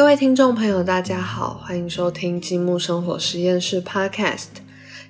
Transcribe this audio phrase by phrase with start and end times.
[0.00, 4.46] 各位听众朋友，大家好，欢迎收听积木生活实验室 Podcast。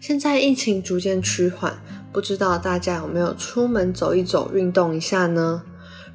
[0.00, 1.80] 现在疫情逐渐趋缓，
[2.12, 5.62] 不知道大家有没有出门走一走、运动一下呢？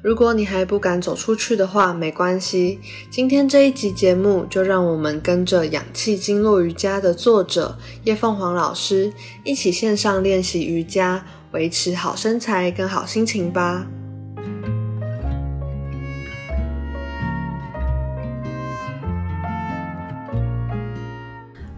[0.02, 2.78] 如果你还不敢走出去的话，没关系。
[3.10, 9.10] 今天这一集节目，就让我们跟着氧气经络瑜伽的作者叶凤凰老师
[9.42, 13.86] 一起线上练习瑜伽，维持好身材跟好心情吧。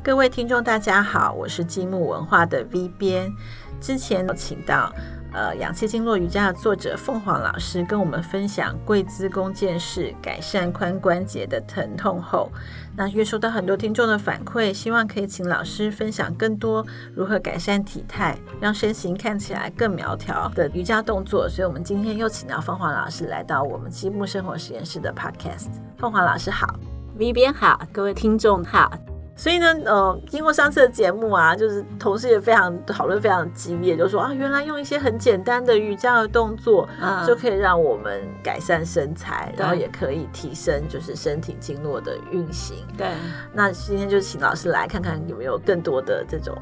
[0.09, 3.31] 各位听众，大家好，我是积木文化的 V 编。
[3.79, 4.91] 之前有请到
[5.35, 12.51] 呃氧气经络瑜伽的作者凤凰老师跟我们分享跪姿弓箭式改善髋关节的疼痛后，
[12.97, 16.83] 那约收到很多听众的反馈，希望可以请老师分享更多
[17.15, 21.47] 如何改善体态，让身形看起来更苗条的瑜伽动作。
[21.47, 25.69] 所以，我们今天又请到凤凰老师来到我们积木生活实验室的 Podcast。
[25.99, 26.75] 凤凰老师好
[27.19, 28.91] ，V 编好，各位听众好。
[29.39, 36.89] 所以呢，呃，经过上次的节目啊，就是同事也非常讨论非常激烈，就说啊，原来用一些很简单的瑜伽的动作，
[37.25, 42.85] 就可以让我们改善身材，然后也可以提升就是身体经络的运行。
[42.97, 43.07] 对，
[43.53, 46.59] 那今天就请老师来看看有没有更多的这种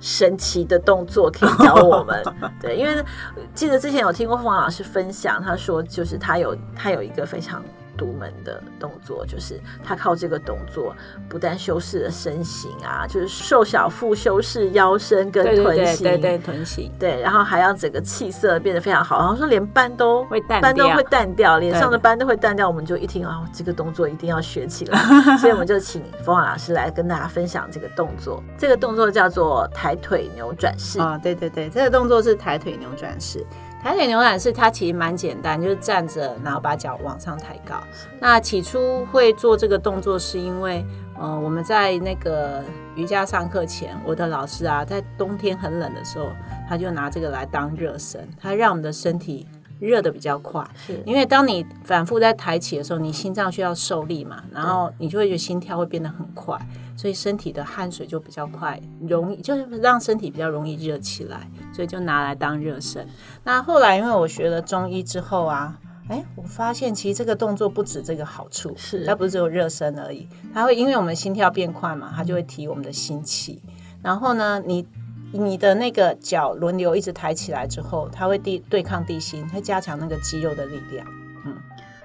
[0.00, 2.22] 神奇的动作可以教我们。
[2.62, 3.04] 对，因为
[3.52, 7.60] 记得之前有听过凤凰老师分享，他说就是他有他有一个非常。
[7.96, 10.94] 独门的动作就是他靠这个动作
[11.28, 22.68] 不但修饰了身形啊，就是瘦小腹修饰腰身跟臀型，对对臀型，对，然后还要整个气色变得非常好，然后说连斑都会淡，斑都会淡掉，脸上的斑都会淡掉。
[22.68, 24.98] 我们就一听啊，这个动作一定要学起来，
[25.38, 28.42] 所以我们就请冯老师来跟大家分享这个动作。
[28.56, 33.44] 这个动作叫做抬腿扭转式啊，对对对，这个动作是抬腿扭转式。
[33.82, 37.82] 抬腿扭转式，它其实蛮简单，就是站着，然后把脚往上抬高。
[38.20, 40.86] 那起初会做这个动作，是因为，
[41.20, 42.62] 嗯，我们在那个
[42.94, 46.28] 瑜伽上课前，我的老师啊，在冬天很冷的时候，
[46.68, 49.48] 他就拿这个来当热身，他让我们的身体。
[49.88, 56.56] 热的比较快，是因为当你反复在抬起的时候，你心脏需要受力嘛，然后你就会觉得心跳会变得很快，
[56.96, 63.06] 所以身体的汗水就比较快，容易就是让身体比较容易热起来，所以就拿来当热身。
[63.42, 65.76] 那后来因为我学了中医之后啊，
[66.08, 73.60] 哎，我发现其实这个动作不止这个好处，是它不是只有热身而已，它会因为我们心跳变快嘛，它就会提我们的心气，
[74.00, 74.86] 然后呢，你。
[75.32, 81.06] 你的那个脚轮流一直抬起来之后，它会地对抗地心，会加强那个肌肉的力量。
[81.44, 81.56] 嗯，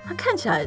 [0.06, 0.66] 它看起来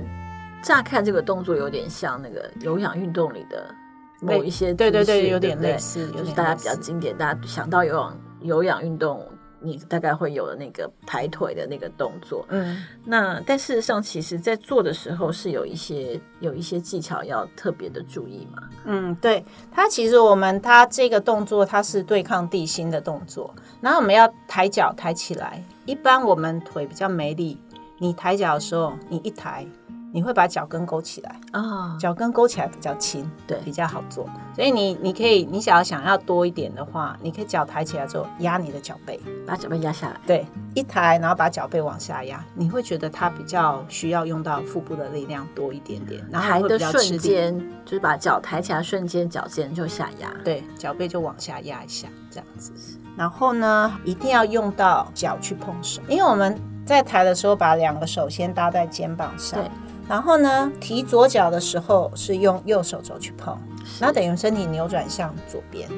[0.63, 3.75] 乍看这个动作有点像那个有氧运动里的
[4.21, 9.27] 某一些，对对对，有点类似，就是大家比较经典，大家想到有氧有氧运动。
[9.63, 18.63] 你大概会有的那个抬腿的那个动作，嗯，那但事实上，其实在做的时候是有一些有一些技巧要特别的注意嘛。
[18.85, 27.59] 嗯，对，它其实我们它这个动作它是对抗地心的动作，然后我们要抬脚抬起来，一般我们腿比较没力，
[27.99, 29.67] 你抬脚的时候，你一抬。
[30.13, 34.29] 你会把脚跟勾起来啊，脚跟勾起来比较轻，对，比较好做。
[34.55, 40.21] 所以你你可以，你想要想要多一点的话，你可以脚抬起来之后压你的脚背，把脚背压下来。
[40.27, 40.45] 对，
[40.75, 46.21] 一抬然后把脚背往下压，你会觉得它比较需要用到腹部的力量多一点点。
[46.31, 52.73] 然抬的瞬间就是把脚抬起来瞬间脚尖就下压，对，脚背就往下压一下这样子。
[53.17, 59.63] 然后呢，一定要用到脚去碰手，因为我们在抬的时候把两个手先搭在肩膀上。
[60.11, 63.57] 然后呢，提左脚的时候是用右手肘去碰，
[64.01, 65.89] 那等于身体扭转向左边。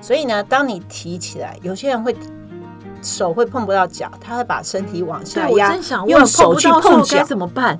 [0.00, 2.16] 所以呢，当你提起来，有些人会
[3.02, 7.78] 手会碰不到脚，他会把身体往下压，用手去碰脚怎么办？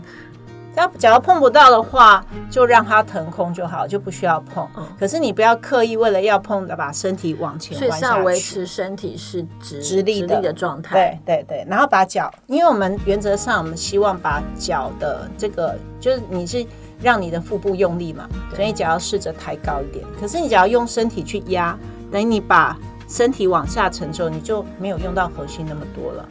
[0.79, 4.67] 要假如碰不到的话，就让它腾空就好，就不需要碰。
[4.99, 11.21] 可是你不要刻意为了要碰的把身体往前弯下去，维持身体是直直立的状态。
[11.25, 16.65] 对对对，然后把脚，因为我们原则上我们希望把脚的这个，就是你是
[17.03, 20.05] 让你的腹部用力嘛，所以脚要试着抬高一点。
[20.21, 21.77] 可是你只要用身体去压，
[22.11, 22.77] 等于你把
[23.09, 26.29] 身体往下沉之后，你就没有用到核心那么多了。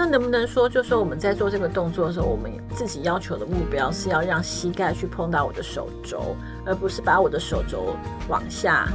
[0.00, 7.94] 那能不能说，就说我们在做这个动作的时候，我们自己要求的目标是要让膝盖去碰到我的手肘，而不是把我的手肘
[8.26, 8.88] 往下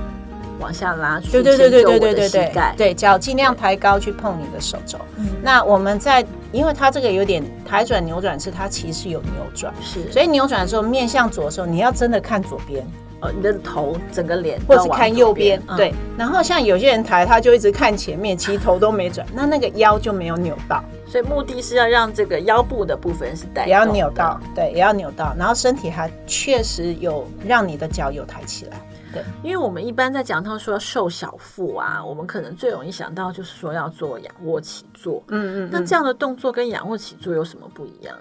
[0.59, 4.97] 往下拉去，对对对对对对对对，对脚尽量抬高去碰你的手肘。
[5.43, 12.83] 那我们在，因为它这个有点抬转扭转，是它其实有扭转，是，所以扭转的时候面向左的时候，你要真的看左边。
[13.25, 15.93] 呃，你的头整个脸或是看右边，嗯对。
[16.17, 25.35] 然后像有些人抬，他就一直看前面，其实头都没转，那那个腰就没有扭到，所以目的是要让这个腰部的部分是带也要扭到，对，也要扭到。
[25.37, 28.79] 然后身体还确实有让你的脚有抬起来。
[29.13, 35.23] 对因为我们一般在讲到说瘦小腹啊，我们可能最容易想到就是说要做仰卧起坐。
[35.29, 38.13] 嗯嗯那这样的动作跟仰卧起坐有什么不一样？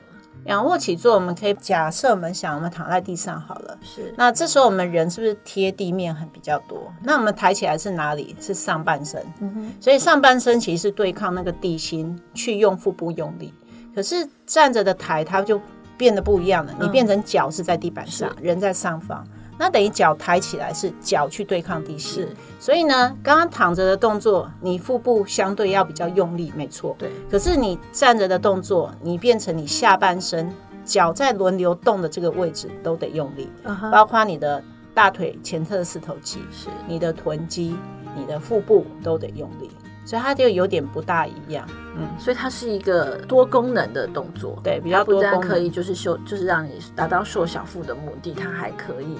[0.46, 3.79] 仰卧起坐，我们可以假设我们想，我们躺在地上好了。
[3.82, 6.93] 是那这时候我们人是不是贴地面很比较多？
[7.02, 8.37] 那我们抬起来是哪里？
[8.41, 9.25] 是上半身。
[9.81, 13.52] 所以上半身其实是对抗那个地心，去用腹部用力。
[13.94, 15.61] 可是站着的抬，它就
[15.96, 16.75] 变得不一样了。
[16.81, 19.26] 你变成脚是在地板上，人在上方。
[19.59, 22.23] 那等于脚抬起来是脚去对抗地心。
[22.23, 26.95] 是，所以呢，刚刚躺着的动作，你腹部相对要比较用力，没错。
[26.99, 30.53] 对，可是你站着的动作，你变成你下半身
[30.85, 33.49] 脚在轮流动的这个位置都得用力，
[33.91, 34.62] 包括你的
[34.93, 36.69] 大腿前侧的四头肌、是。
[36.87, 37.77] 你的臀肌、
[38.17, 39.71] 你的腹部都得用力，
[40.05, 41.67] 所以它就有点不大一样。
[41.97, 45.41] 嗯，所以它是一个多功能的动作，对，比较多功能。
[45.41, 49.17] 但可以就是修，就是让你达到瘦小腹的目的，它还可以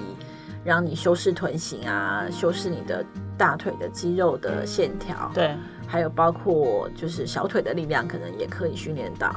[0.63, 3.05] 让你修饰臀型啊，修饰你的
[3.37, 5.55] 大腿的肌肉的线条，，对，
[5.87, 9.35] 还有包括就是小腿的力量，可能也可以训练到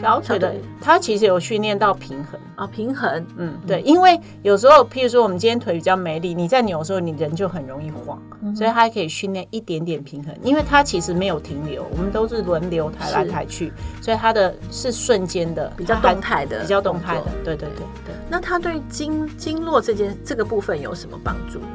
[0.00, 2.38] 小腿的它其实有训练到平衡。
[2.58, 13.72] 啊平衡，嗯，对，因为有时候，譬如说我们今天腿比较没力，你在扭的时候，你人就很容易晃，嗯所以它还可以训练一点点平衡，因为它其实没有停留，我们都是轮流抬来抬去，
[14.02, 18.14] 所以它的是瞬间的，比较动态的比较动态的，对对对对。
[18.28, 21.66] 那它对经经络这件这个部分有什么帮助呢？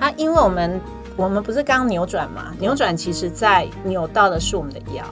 [0.00, 0.80] 它因为我们
[1.16, 5.04] 我们不是刚扭转嘛，扭转其实在扭到的是我们的腰，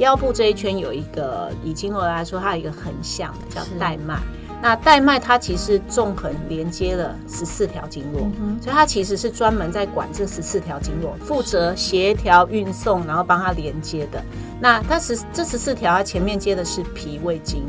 [0.00, 4.18] 腰部这一圈有一个以经络来说，它有一个横向的叫是带脉。
[4.62, 8.20] 那带脉它其实纵横连接了十四条经络，
[8.60, 14.22] 所以它其实是专门在管这十四条经络，负责协调运送，然后帮它连接的。
[14.60, 17.64] 那它十这十四条，它前面接的是脾胃经，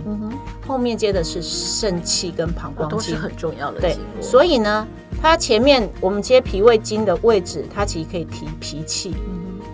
[0.68, 4.86] 后面接的是肾气跟膀胱经，都是很重要的对所以呢，
[5.22, 9.16] 它前面我们接脾胃经的位置，它其实可以提脾气。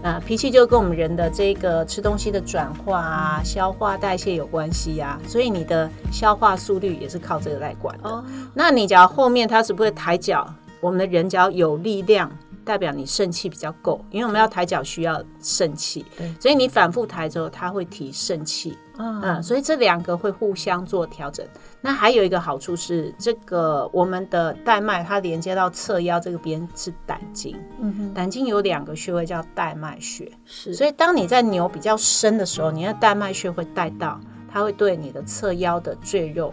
[0.08, 8.10] 啊，脾气就跟我们人的这个吃东西的转化啊、消化代谢有关系啊，所以你的消化速率也是靠这个来管的。
[8.10, 8.24] 哦，
[8.54, 10.48] 那你只要后面它是不是抬脚，
[10.80, 12.32] 我们的人只要有力量，
[12.68, 18.78] 代表你肾气比较够，因为我们要抬脚需要肾气对，所以你反复抬之后，它会提肾气。
[19.00, 21.46] 嗯嗯，所以这两个会互相做调整。
[21.82, 34.20] 那还有一个好处是，这个我们的带脉它连接到侧腰这个边是胆经，嗯哼，胆经有两个穴位叫带脉穴，是，所以当你在扭比较深的时候，你的带脉穴会带到，
[34.52, 36.52] 它会对你的侧腰的赘肉。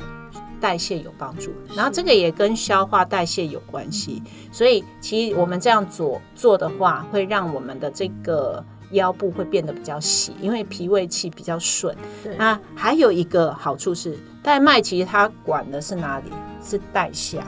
[0.65, 11.95] 代谢有帮助，然后这个也跟消化代谢有关系，所以其实我们这样做做的话，会让我们的这个腰部会变得比较细，因为脾胃气比较顺。
[12.23, 16.31] 对那还有一个好处是，带脉其实它管的是哪里？
[16.63, 17.45] 是带下，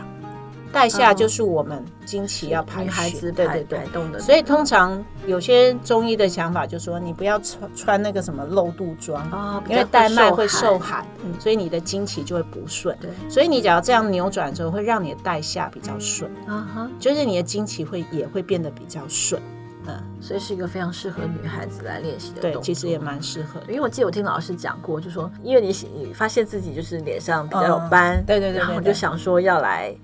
[0.72, 3.78] 带下哦就是我们经期要排女孩血，对对对。
[3.78, 3.86] 排。
[3.86, 11.06] 动的，所以通常有些中医的想法就是说，你不要穿穿那个什么露肚装，啊，比因为较带脉会受受寒，
[11.38, 12.96] 所以你的经期就会不顺。
[13.00, 13.10] 对。
[13.28, 19.40] 所以你只要这样扭转之后，会让你的带下比较顺，啊哈，就是你的经期会也会变得比较顺。
[19.88, 22.60] 嗯，所以是一个非常适合女孩子来练习的动对，作。
[22.60, 23.60] 其实也蛮适合。
[23.60, 23.66] 的。
[23.68, 29.94] 因为我记得我听老师讲过，就说因为你你发现自己就是脸上比较有斑，嗯对对对对然后我就想说要来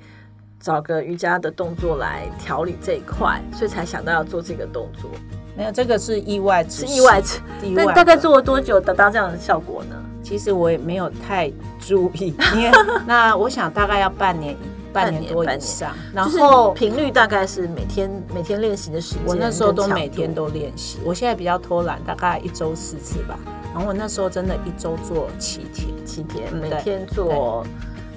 [0.62, 5.10] 找个瑜伽的动作来调理这一块，所以才想到要做这个动作，
[5.56, 7.20] 没有这个是意外是意外，
[7.62, 7.92] 意外的。
[7.92, 9.96] 但大概做了多久得到这样的效果呢？
[10.22, 12.70] 其实我也没有太注意， 因为
[13.06, 14.56] 那我想大概要半年，
[14.92, 15.90] 半年多以上。
[16.14, 23.36] 然后频率大概是每天每天练习的时间，我那时候都每天都练习，我现在比较偷懒，大概一周四次吧。
[23.74, 25.88] 然后我那时候真的一周做七天。
[26.06, 27.66] 七天，每天做。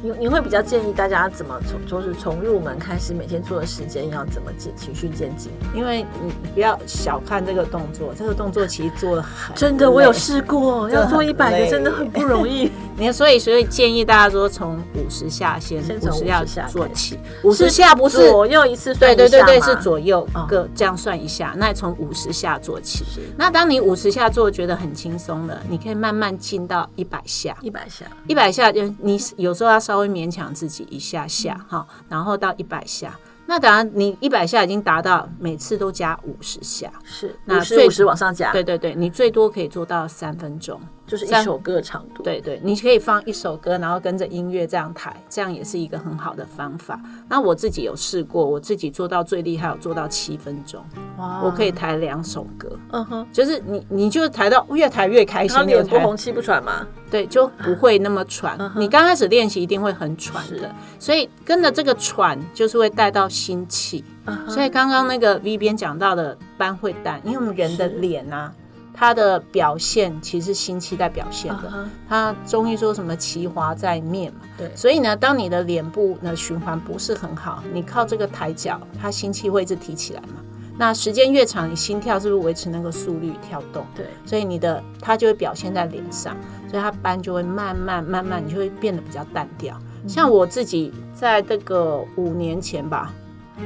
[0.02, 5.52] 你你会比较建议大家怎么从就是从入门开始，每天做的时间要怎么进循序渐进？
[5.74, 12.72] 因为你不要小看这个动作，这个动作其实做的很真的，我有试过， 要做一很百个真的很不容易。
[12.98, 23.04] 你所以所以建议大家说从五十下先，五十下做起，五十下不是左右一次算对对对对，是左右哦各这样算一下，那从五十下做起。
[23.38, 27.56] 那当你五十下做觉得很轻松了，你可以慢慢进到一百下。
[27.62, 33.20] 一百下，一百下就你有时候要稍微勉强自己一下下哈，然后到一百下。
[33.46, 40.80] 那当然，你一百下已经达到每次都加五十下，是那最五十五十往上加，对对对，你最多可以做到三分钟。
[41.08, 47.00] 就是一首歌的长度。，对对，你可以放一首歌，然后跟着音乐这样抬，这样也是一个很好的方法。
[47.30, 50.84] 那我自己有试过，我自己做到最厉害，有做到七分钟，
[51.18, 56.86] 哇我可以，抬两首歌，嗯哼，就是你你就抬到越抬越开心，然后脸不红气不喘嘛。
[57.12, 58.58] 对，就不会那么喘。
[58.60, 64.04] 嗯你刚开始练习一定会很喘是的，所以跟着这个喘就是会带到心气。
[64.26, 68.52] 嗯所以刚刚那个 V 边讲到的斑会淡，因为我们人的是脸啊，
[68.98, 71.64] 它的表现其实心气在表现的。
[71.66, 80.42] 嗯哼它中医说什么其华在面嘛，对所以呢，当你的脸部呢循环不是很好，你靠这个抬脚，它心气会一直提起来嘛。
[80.78, 83.86] 那时间越长，你心跳是不是维持那个速率跳动？
[83.96, 86.36] 对，所以你的它就会表现在脸上，
[86.70, 89.78] 所以它斑就会慢慢慢慢，你就会变得比较淡掉。
[90.04, 93.12] 嗯像我自己在这个五年前吧，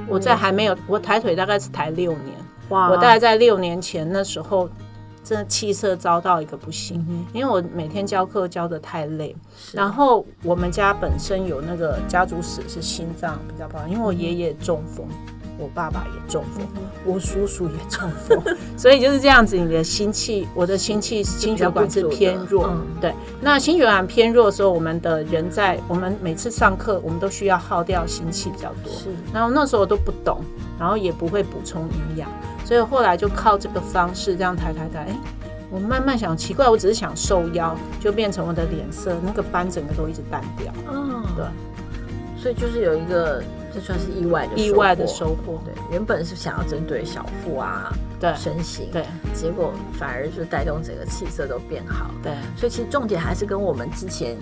[0.08, 2.34] 我在还没有我抬腿大概是抬六年，
[2.70, 4.70] 哇我大概在六年前那时候，
[5.30, 9.36] 真的气色糟到一个不行，因为我每天教课教的太累，
[9.72, 15.08] 然后我们家本身有那个家族史是心脏比较不好，因为我爷爷中风。
[15.62, 16.66] 我爸爸也中风，
[17.06, 18.42] 我叔叔也中风，
[18.78, 19.58] 所以就是这样子。
[19.58, 23.14] 你的心气，我的心气心血管是偏弱，嗯对。
[23.42, 28.94] 那心血管偏弱的时候，我们的人在我们每次上课，我们都需要耗掉心气比较多。
[28.94, 30.40] 是然后那时候我都不懂，
[30.80, 32.30] 然后也不会补充营养，
[32.64, 35.16] 所以后来就靠这个方式这样抬抬抬，哎，
[35.70, 41.46] 我慢慢想奇怪，我只是想瘦腰，就变成我的脸色那个斑整个都一直淡掉，嗯，对，
[42.42, 43.44] 所以就是有一个，
[43.74, 52.10] 这算是意外的意外的收收获，对，原本是想要针对小腹啊、对身形，对结果反而就带动整个气色都变好。
[52.24, 54.38] 对所以其实重点还是跟我们之前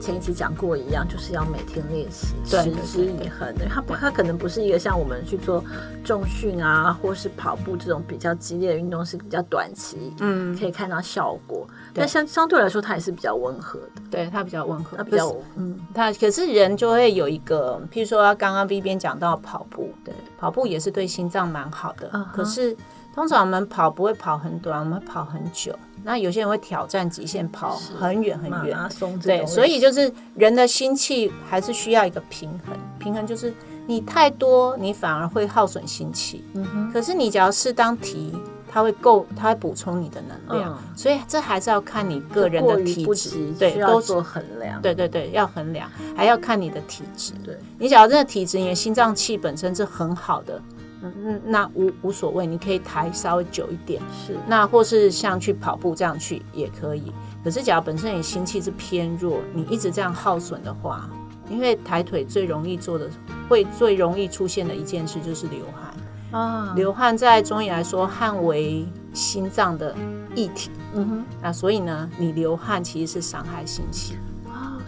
[0.00, 3.66] 前一期讲过一样，就是要每天练习，持之以恒的。
[3.68, 5.62] 它不，它可能不是一个像我们去做
[6.04, 11.66] 重训啊，或是跑步这种比较激烈的运动，是比较短期，嗯，可以看到效果。
[11.92, 22.76] 但相相对来说，它也是比较温和的，对，它比较温和，它比较嗯，它可是人就会有一个，譬如说刚刚 V 边讲到跑步，对，跑步也是对心脏蛮好的，可是
[23.18, 25.76] 通常我们跑不会跑很短，我们会跑很久。
[26.04, 33.52] 那有些人会挑战极限，跑很远很远，马拉松对，所以就是人的心气还是需要一个平衡，平衡就是
[33.88, 36.44] 你太多，你反而会耗损心气。
[36.54, 38.32] 嗯哼，可是你只要适当提，
[38.70, 40.72] 它会够，它会补充你的能量。
[40.72, 44.80] 嗯所以这还是要看你个人的体质对，都做衡量。
[44.80, 47.32] 对对对，要衡量，还要看你的体质。
[47.44, 54.02] 对，你只要真的体质，你的心脏气本身是很好的，嗯嗯，那无无所谓，你可以抬稍微久一点。
[54.26, 57.12] 是那或是像去跑步这样去也可以。
[57.44, 61.08] 可是，假如本身你心气是偏弱，你一直这样耗损的话，
[61.48, 63.08] 因为抬腿最容易做的，
[63.48, 66.40] 会最容易出现的一件事就是流汗。
[66.40, 69.94] 啊，流汗在中医来说，汗为心脏的
[70.34, 71.24] 液体，嗯哼。
[71.40, 74.16] 那所以呢，你流汗其实是伤害心气。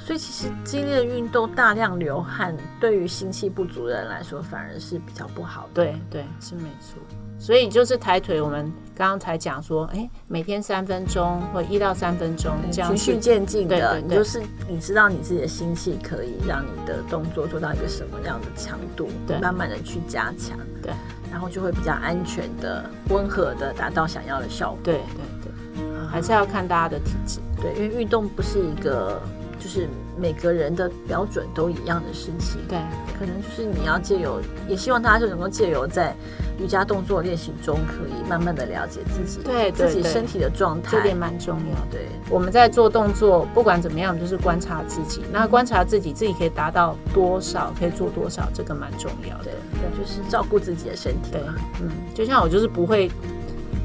[0.00, 5.84] 哦，所以其实激烈的运动、大量流汗，对于心气不足的人来说，反而是比较不好的。
[5.84, 6.98] 对对，是没错。
[7.38, 20.92] 所以就是抬腿，我们刚刚才讲说，哎，每天三分钟或一到三分钟这样循序去渐进的，对对对你就是你知道你自己的心气可以让你的动作做到一个什么样的强度，对慢慢的去加强，对
[21.30, 24.78] 然后就会比较安全的、温和的达到想要的效果。
[24.84, 27.40] 对对对，还是要看大家的体质。
[27.58, 29.18] 对，因为运动不是一个
[29.60, 29.86] 就是
[30.18, 32.60] 每个人的标准都一样的事情。
[32.68, 32.78] 对
[33.18, 36.16] 可能就是你要借由，也希望大家就能够借由在
[36.58, 41.92] 瑜伽动作练习中，可以慢慢的了解自己，对自己身体的状态，这点蛮重要的。
[41.92, 45.22] 对，我们在做动作，不管怎么样，就是观察自己。
[45.30, 49.44] 那观察自己，自己可以达到多少，可以做多少，这个蛮重要的。
[49.44, 51.42] 对，就是照顾自己的身体对。，
[51.82, 53.10] 嗯，就像我就是不会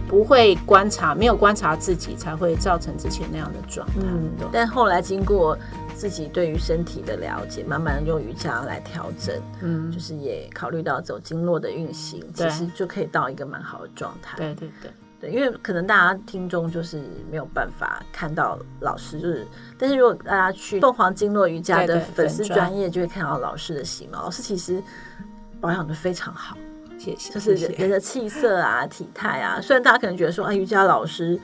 [0.08, 3.94] 不会观察，没有观察自己，才会造成之前那样的状态。
[4.00, 5.58] 嗯，但后来经过
[5.96, 14.38] 自己对于身体的了解，慢慢地用瑜伽来调整，嗯就，是也考虑到走经络的运行，其实就可以到一个蛮好的状态。
[14.38, 19.48] 对对对，对，因为可能大家听众就是没有办法看到老师，就是，
[19.78, 24.22] 但是如果大家去凤凰经络瑜伽的粉丝专专业，就会看到老师的形貌。
[24.22, 24.82] 老师其实
[25.60, 26.56] 保养的非常好，
[27.06, 27.34] 谢谢。
[27.34, 29.60] 就是人人的气色啊、 体态啊。
[29.62, 31.40] 虽然大家可能觉得说，啊，瑜伽老师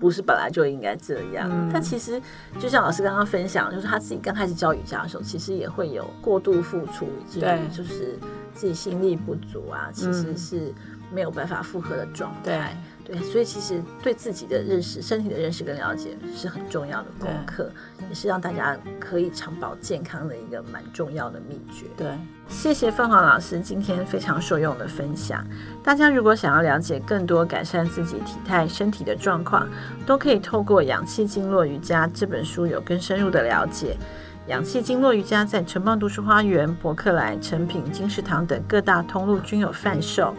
[0.00, 2.20] 不是本来就应该这样，嗯但其实
[2.58, 8.18] 就像老师刚刚分享，就是他自己刚开始教瑜伽的时候，其实也会有过度付出，以至于就是
[8.54, 10.74] 自己心力不足啊，其实嗯是
[11.12, 12.76] 没有办法负荷的状态。
[13.04, 17.70] 对，所以其实对自己的认识、身体的认识跟了解是很重要的功课，
[18.08, 21.84] 也是让大家可以长保健康的一个蛮重要的秘诀。
[21.98, 22.06] 对，
[22.48, 25.46] 谢谢凤凰老师今天非常受用的分享。
[25.82, 29.68] 大家如果想要了解更多改善自己体态、身体的状况，
[30.06, 33.98] 都可以透过《氧气经络瑜伽》这本书有更深入的了解。
[34.50, 40.34] 《氧气经络瑜伽》在城邦读书花园、博客来、成品、金石堂等各大通路均有贩售。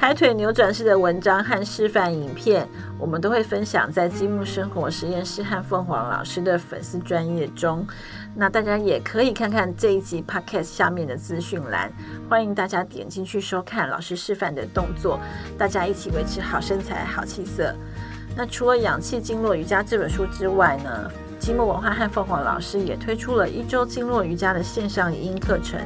[0.00, 2.68] 抬腿扭转式的文章和示范影片，
[3.00, 7.84] 我们都会分享在积木生活实验室和凤凰老师的粉丝专业中。
[8.36, 11.92] 那大家也可以看看这一集 podcast 下面的资讯栏，
[12.30, 15.18] 欢迎大家点进去收看老师示范的动作，
[15.58, 17.74] 大家一起维持好身材、好气色。
[18.36, 25.80] 那除了《氧气经络瑜伽》这本书之外呢，积木文化和凤凰老师也推出了一周经络瑜伽的线上语音课程。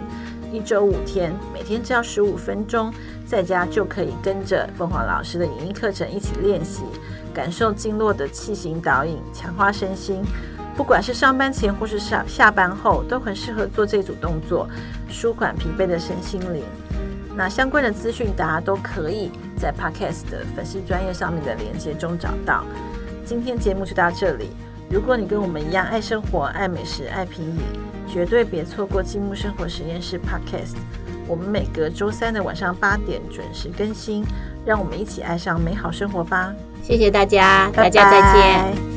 [0.53, 2.93] 一周五天，每天只要十五分钟，
[3.33, 6.83] 在家就可以跟着凤凰老师的影音课程一起练习，
[7.33, 10.23] 感受经络的气行导引，强化身心。
[10.77, 14.69] 不管是上班前或是下下班后，都很适合做这组动作，
[15.09, 16.63] 舒缓疲惫的身心灵。
[17.35, 22.65] 那相关的资讯，大家都可以在 Podcast 的粉丝专业上面的连接中找到。
[23.25, 24.51] 今天节目就到这里。
[24.91, 27.61] 如果你跟我们一样爱生活、爱美食、爱品饮，
[28.07, 30.77] 绝对别错过积木生活实验室 Podcast，
[31.27, 34.25] 我们每隔周三的晚上八点准时更新，
[34.65, 36.55] 让我们一起爱上美好生活吧！
[36.83, 38.92] 谢谢大家，大家再见。